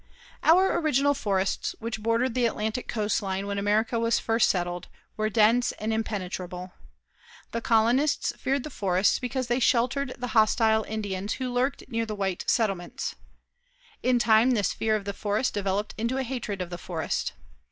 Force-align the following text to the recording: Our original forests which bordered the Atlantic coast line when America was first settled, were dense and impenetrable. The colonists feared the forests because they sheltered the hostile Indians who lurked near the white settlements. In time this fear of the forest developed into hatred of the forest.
Our 0.41 0.75
original 0.79 1.13
forests 1.13 1.75
which 1.77 2.01
bordered 2.01 2.33
the 2.33 2.47
Atlantic 2.47 2.87
coast 2.87 3.21
line 3.21 3.45
when 3.45 3.59
America 3.59 3.99
was 3.99 4.17
first 4.17 4.49
settled, 4.49 4.87
were 5.15 5.29
dense 5.29 5.73
and 5.73 5.93
impenetrable. 5.93 6.73
The 7.51 7.61
colonists 7.61 8.33
feared 8.35 8.63
the 8.63 8.71
forests 8.71 9.19
because 9.19 9.45
they 9.45 9.59
sheltered 9.59 10.15
the 10.17 10.29
hostile 10.33 10.85
Indians 10.87 11.33
who 11.33 11.53
lurked 11.53 11.83
near 11.87 12.07
the 12.07 12.15
white 12.15 12.43
settlements. 12.47 13.13
In 14.01 14.17
time 14.17 14.49
this 14.55 14.73
fear 14.73 14.95
of 14.95 15.05
the 15.05 15.13
forest 15.13 15.53
developed 15.53 15.93
into 15.99 16.17
hatred 16.23 16.63
of 16.63 16.71
the 16.71 16.79
forest. 16.79 17.33